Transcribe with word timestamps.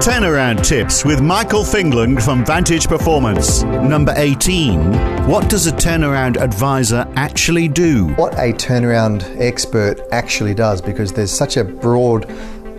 Turnaround 0.00 0.64
tips 0.64 1.04
with 1.04 1.20
Michael 1.20 1.60
Fingland 1.60 2.22
from 2.22 2.42
Vantage 2.42 2.88
Performance. 2.88 3.64
Number 3.64 4.14
18. 4.16 5.28
What 5.28 5.50
does 5.50 5.66
a 5.66 5.72
turnaround 5.72 6.38
advisor 6.38 7.06
actually 7.16 7.68
do? 7.68 8.06
What 8.14 8.32
a 8.32 8.54
turnaround 8.54 9.38
expert 9.38 10.00
actually 10.10 10.54
does, 10.54 10.80
because 10.80 11.12
there's 11.12 11.30
such 11.30 11.58
a 11.58 11.64
broad 11.64 12.24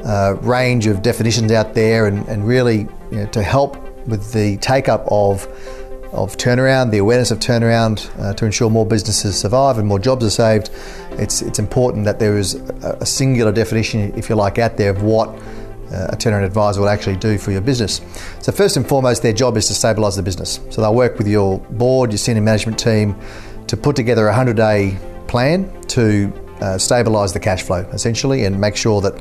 uh, 0.04 0.36
range 0.42 0.88
of 0.88 1.04
definitions 1.04 1.52
out 1.52 1.76
there, 1.76 2.08
and, 2.08 2.28
and 2.28 2.48
really 2.48 2.88
you 3.12 3.18
know, 3.18 3.28
to 3.28 3.44
help 3.44 3.78
with 4.08 4.34
the 4.34 4.58
take 4.58 4.90
up 4.90 5.06
of 5.12 5.48
of 6.12 6.36
turnaround, 6.38 6.90
the 6.90 6.98
awareness 6.98 7.30
of 7.30 7.38
turnaround 7.38 8.10
uh, 8.20 8.34
to 8.34 8.46
ensure 8.46 8.70
more 8.70 8.86
businesses 8.86 9.40
survive 9.40 9.78
and 9.78 9.88
more 9.88 10.00
jobs 10.00 10.26
are 10.26 10.30
saved, 10.30 10.70
it's, 11.12 11.42
it's 11.42 11.58
important 11.58 12.04
that 12.04 12.20
there 12.20 12.38
is 12.38 12.56
a, 12.56 12.98
a 13.00 13.06
singular 13.06 13.52
definition, 13.52 14.12
if 14.18 14.28
you 14.28 14.36
like, 14.36 14.58
out 14.58 14.76
there 14.76 14.90
of 14.90 15.04
what 15.04 15.34
a 15.92 16.16
turnaround 16.16 16.46
advisor 16.46 16.82
will 16.82 16.90
actually 16.90 17.18
do 17.18 17.38
for 17.38 17.52
your 17.52 17.62
business. 17.62 18.02
So, 18.40 18.52
first 18.52 18.78
and 18.78 18.88
foremost, 18.88 19.22
their 19.22 19.34
job 19.34 19.58
is 19.58 19.68
to 19.68 19.74
stabilise 19.74 20.16
the 20.16 20.24
business. 20.24 20.60
So, 20.70 20.82
they'll 20.82 20.96
work 20.96 21.18
with 21.18 21.28
your 21.28 21.60
board, 21.60 22.12
your 22.12 22.18
senior 22.18 22.42
management 22.42 22.80
team 22.80 23.16
to 23.68 23.78
put 23.78 23.96
together 23.96 24.24
a 24.24 24.32
100 24.32 24.56
day 24.56 24.98
plan 25.28 25.72
to 25.88 26.32
uh, 26.62 26.78
stabilise 26.78 27.34
the 27.34 27.40
cash 27.40 27.64
flow 27.64 27.80
essentially 27.92 28.46
and 28.46 28.60
make 28.60 28.76
sure 28.76 29.02
that 29.02 29.16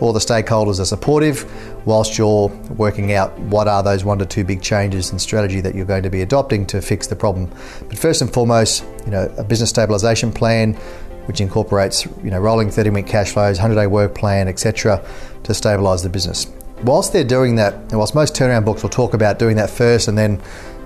all 0.00 0.12
the 0.12 0.20
stakeholders 0.20 0.80
are 0.80 0.84
supportive 0.84 1.44
whilst 1.86 2.16
you're 2.16 2.48
working 2.76 3.12
out 3.12 3.38
what 3.38 3.68
are 3.68 3.82
those 3.82 4.04
one 4.04 4.18
to 4.18 4.26
two 4.26 4.44
big 4.44 4.62
changes 4.62 5.10
in 5.12 5.18
strategy 5.18 5.60
that 5.60 5.74
you're 5.74 5.86
going 5.86 6.02
to 6.02 6.10
be 6.10 6.22
adopting 6.22 6.66
to 6.66 6.80
fix 6.80 7.06
the 7.06 7.16
problem. 7.16 7.50
But 7.88 7.98
first 7.98 8.22
and 8.22 8.32
foremost, 8.32 8.84
you 9.04 9.10
know, 9.10 9.32
a 9.36 9.44
business 9.44 9.72
stabilisation 9.72 10.34
plan 10.34 10.78
which 11.26 11.40
incorporates 11.40 12.06
you 12.24 12.30
know 12.30 12.38
rolling 12.38 12.70
30 12.70 12.90
week 12.90 13.06
cash 13.06 13.32
flows, 13.32 13.58
100 13.58 13.74
day 13.74 13.86
work 13.86 14.14
plan, 14.14 14.48
etc., 14.48 15.04
to 15.44 15.52
stabilise 15.52 16.02
the 16.02 16.08
business. 16.08 16.46
Whilst 16.82 17.12
they're 17.12 17.24
doing 17.24 17.56
that, 17.56 17.74
and 17.74 17.98
whilst 17.98 18.14
most 18.14 18.34
turnaround 18.34 18.64
books 18.64 18.82
will 18.82 18.90
talk 18.90 19.14
about 19.14 19.38
doing 19.38 19.56
that 19.56 19.70
first 19.70 20.08
and 20.08 20.16
then 20.16 20.40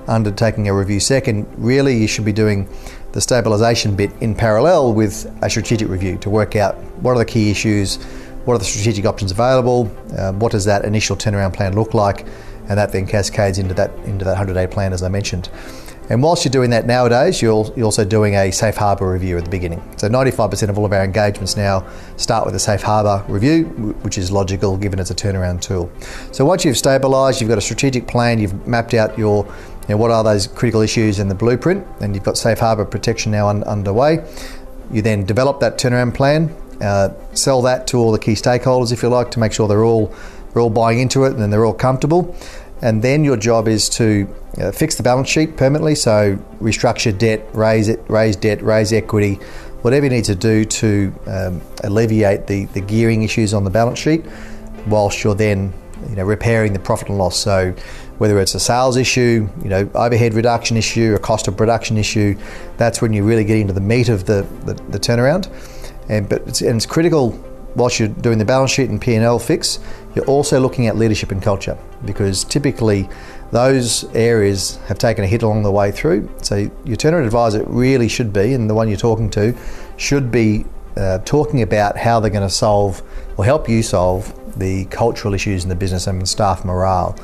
undertaking 0.07 0.69
a 0.69 0.75
review 0.75 1.01
second, 1.01 1.47
really 1.57 1.97
you 1.97 2.07
should 2.07 2.25
be 2.25 2.33
doing 2.33 2.69
the 3.13 3.21
stabilisation 3.21 3.97
bit 3.97 4.13
in 4.21 4.35
parallel 4.35 4.93
with 4.93 5.27
a 5.43 5.51
strategic 5.51 5.89
review 5.89 6.17
to 6.19 6.31
work 6.31 6.55
out 6.57 6.77
what 7.03 7.13
are 7.13 7.19
the 7.19 7.25
key 7.25 7.51
issues, 7.51 7.97
what 8.45 8.55
are 8.55 8.59
the 8.59 8.65
strategic 8.65 9.05
options 9.05 9.31
available, 9.33 9.91
uh, 10.17 10.33
what 10.33 10.53
does 10.53 10.65
that 10.65 10.85
initial 10.85 11.17
turnaround 11.17 11.53
plan 11.53 11.75
look 11.75 11.93
like, 11.93 12.27
and 12.69 12.79
that 12.79 12.93
then 12.93 13.07
cascades 13.07 13.59
into 13.59 13.75
that 13.75 13.91
into 14.05 14.25
that 14.25 14.33
100 14.33 14.55
day 14.55 14.67
plan 14.67 14.93
as 14.93 15.03
I 15.03 15.09
mentioned. 15.09 15.49
And 16.11 16.25
whilst 16.25 16.45
you're 16.45 16.51
doing 16.51 16.71
that 16.71 16.87
nowadays, 16.87 17.41
you're, 17.41 17.65
also 17.85 18.05
doing 18.05 18.35
a 18.35 18.51
safe 18.51 18.77
harbour 18.77 19.11
review 19.11 19.39
at 19.39 19.45
the 19.45 19.51
beginning. 19.51 19.81
So 19.97 20.09
95% 20.09 20.69
of 20.69 20.77
all 20.77 20.85
of 20.85 20.93
our 20.93 21.05
engagements 21.05 21.57
now 21.57 21.87
start 22.17 22.45
with 22.45 22.55
a 22.57 22.59
safe 22.59 22.83
harbour 22.83 23.25
review, 23.33 23.65
which 24.03 24.19
is 24.19 24.33
logical 24.33 24.77
given 24.77 24.99
it's 24.99 25.13
a 25.13 25.15
turnaround 25.15 25.61
tool. 25.63 25.91
So 26.33 26.45
once 26.45 26.65
you've 26.65 26.75
stabilised, 26.75 27.41
you've 27.41 27.49
got 27.49 27.59
a 27.59 27.63
strategic 27.63 28.09
plan, 28.09 28.41
you've 28.41 28.67
mapped 28.67 28.93
out 28.93 29.17
your 29.17 29.47
you 29.47 29.95
know, 29.95 29.97
what 29.97 30.11
are 30.11 30.25
those 30.25 30.49
critical 30.49 30.81
issues 30.81 31.21
in 31.21 31.29
the 31.29 31.35
blueprint, 31.35 31.87
and 32.01 32.15
you've 32.15 32.25
got 32.25 32.37
safe 32.37 32.59
harbour 32.59 32.85
protection 32.85 33.31
now 33.31 33.49
un- 33.49 33.63
underway. 33.65 34.25
You 34.93 35.03
then 35.03 35.25
develop 35.25 35.61
that 35.61 35.79
turnaround 35.79 36.15
plan, 36.15 36.55
uh, 36.81 37.11
sell 37.35 37.63
that 37.63 37.87
to 37.89 37.99
all 37.99 38.11
the 38.11 38.19
key 38.19 38.33
stakeholders, 38.33 38.93
if 38.93 39.05
you 39.05 39.09
like, 39.09 39.31
to 39.33 39.39
make 39.39 39.53
sure 39.53 39.69
they're 39.69 39.85
all 39.85 40.13
they're 40.53 40.63
all 40.63 40.71
buying 40.71 40.99
into 40.99 41.25
it 41.25 41.37
and 41.37 41.53
they're 41.53 41.65
all 41.65 41.75
comfortable. 41.75 42.35
And 42.83 43.03
then 43.03 43.25
your 43.25 43.37
job 43.37 43.69
is 43.69 43.89
to 43.91 44.27
uh, 44.59 44.73
fix 44.73 44.97
the 44.97 45.03
balance 45.03 45.29
sheet 45.29 45.57
permanently, 45.57 45.95
so 45.95 46.37
restructure 46.61 47.17
debt, 47.17 47.47
raise 47.53 47.89
it, 47.89 48.03
raise 48.09 48.37
debt, 48.37 48.63
raise 48.63 48.93
equity, 48.93 49.35
whatever 49.83 50.07
you 50.07 50.11
need 50.11 50.25
to 50.25 50.35
do 50.35 50.65
to 50.65 51.15
um, 51.27 51.61
alleviate 51.85 52.47
the, 52.47 52.65
the 52.67 52.81
gearing 52.81 53.23
issues 53.23 53.53
on 53.55 53.65
the 53.65 53.71
balance 53.71 53.99
sheet, 53.99 54.25
whilst 54.87 55.23
you're 55.23 55.35
then 55.35 55.73
you 56.09 56.17
know 56.17 56.25
repairing 56.25 56.73
the 56.73 56.79
profit 56.79 57.09
and 57.09 57.19
loss. 57.19 57.37
So 57.37 57.75
whether 58.19 58.39
it's 58.39 58.55
a 58.55 58.61
sales 58.61 58.97
issue, 58.97 59.49
you 59.63 59.69
know, 59.71 59.91
overhead 59.95 60.35
reduction 60.35 60.77
issue, 60.77 61.15
a 61.15 61.19
cost 61.19 61.49
of 61.49 61.57
production 61.57 61.97
issue, 61.97 62.37
that's 62.77 63.01
when 63.01 63.15
you 63.15 63.25
really 63.25 63.45
get 63.45 63.57
into 63.57 63.73
the 63.73 63.81
meat 63.81 64.11
of 64.11 64.27
the, 64.27 64.47
the, 64.67 64.75
the 64.75 64.99
turnaround. 64.99 65.51
And 66.09 66.29
but 66.29 66.43
it's, 66.43 66.61
and 66.61 66.77
it's 66.77 66.87
critical 66.87 67.31
whilst 67.77 67.99
you're 67.99 68.09
doing 68.09 68.39
the 68.39 68.45
balance 68.45 68.71
sheet 68.71 68.91
and 68.91 69.01
P&L 69.01 69.39
fix, 69.39 69.79
you're 70.15 70.25
also 70.27 70.61
looking 70.61 70.87
at 70.87 70.97
leadership 70.97 71.31
and 71.31 71.43
culture 71.43 71.79
because 72.05 72.45
typically 72.45 73.09
those 73.53 74.05
areas 74.15 74.77
have 74.87 74.99
taken 74.99 75.25
a 75.25 75.27
hit 75.27 75.43
along 75.43 75.63
the 75.63 75.71
way 75.71 75.91
through. 75.91 76.29
So 76.43 76.71
your 76.85 76.97
turnaround 76.97 77.27
advisor 77.27 77.65
really 77.65 78.09
should 78.09 78.33
be, 78.33 78.55
and 78.55 78.69
the 78.69 78.75
one 78.75 78.89
you're 78.89 78.97
talking 78.97 79.31
to, 79.31 79.57
should 79.97 80.31
be 80.31 80.65
uh, 80.97 81.19
talking 81.19 81.63
about 81.63 81.97
how 81.97 82.21
they're 82.21 82.31
going 82.31 82.47
to 82.47 82.55
solve 82.55 83.03
or 83.37 83.45
help 83.45 83.69
you 83.69 83.83
solve 83.83 84.37
the 84.59 84.85
cultural 84.87 85.35
issues 85.35 85.63
in 85.63 85.69
the 85.69 85.77
business 85.77 86.07
and 86.07 86.29
staff 86.29 86.65
morale. 86.65 87.19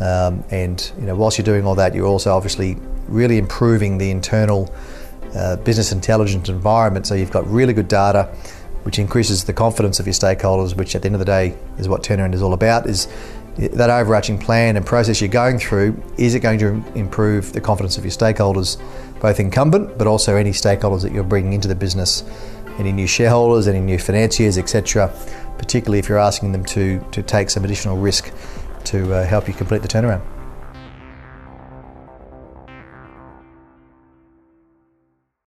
Um, 0.00 0.44
and 0.50 0.92
you 0.98 1.06
know, 1.06 1.16
whilst 1.16 1.38
you're 1.38 1.44
doing 1.44 1.66
all 1.66 1.74
that, 1.74 1.94
you're 1.94 2.06
also 2.06 2.34
obviously 2.34 2.76
really 3.08 3.38
improving 3.38 3.98
the 3.98 4.10
internal 4.10 4.72
uh, 5.34 5.56
business 5.56 5.92
intelligence 5.92 6.48
environment. 6.48 7.06
So 7.06 7.14
you've 7.14 7.30
got 7.30 7.46
really 7.48 7.72
good 7.72 7.88
data 7.88 8.32
which 8.88 8.98
increases 8.98 9.44
the 9.44 9.52
confidence 9.52 10.00
of 10.00 10.06
your 10.06 10.14
stakeholders, 10.14 10.74
which 10.74 10.96
at 10.96 11.02
the 11.02 11.06
end 11.08 11.14
of 11.14 11.18
the 11.18 11.24
day 11.26 11.54
is 11.76 11.90
what 11.90 12.02
turnaround 12.02 12.32
is 12.32 12.40
all 12.40 12.54
about, 12.54 12.86
is 12.86 13.06
that 13.58 13.90
overarching 13.90 14.38
plan 14.38 14.78
and 14.78 14.86
process 14.86 15.20
you're 15.20 15.28
going 15.28 15.58
through, 15.58 16.02
is 16.16 16.34
it 16.34 16.40
going 16.40 16.58
to 16.58 16.82
improve 16.94 17.52
the 17.52 17.60
confidence 17.60 17.98
of 17.98 18.04
your 18.06 18.10
stakeholders, 18.10 18.80
both 19.20 19.40
incumbent, 19.40 19.98
but 19.98 20.06
also 20.06 20.36
any 20.36 20.52
stakeholders 20.52 21.02
that 21.02 21.12
you're 21.12 21.22
bringing 21.22 21.52
into 21.52 21.68
the 21.68 21.74
business, 21.74 22.24
any 22.78 22.90
new 22.90 23.06
shareholders, 23.06 23.68
any 23.68 23.80
new 23.80 23.98
financiers, 23.98 24.56
etc., 24.56 25.12
particularly 25.58 25.98
if 25.98 26.08
you're 26.08 26.16
asking 26.16 26.52
them 26.52 26.64
to, 26.64 26.98
to 27.12 27.22
take 27.22 27.50
some 27.50 27.66
additional 27.66 27.98
risk 27.98 28.32
to 28.84 29.12
uh, 29.12 29.26
help 29.26 29.46
you 29.48 29.52
complete 29.52 29.82
the 29.82 29.88
turnaround. 29.88 30.22